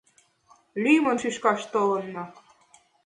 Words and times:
Лӱмын 0.83 1.17
шӱшкаш 1.21 1.61
толынна. 1.73 2.25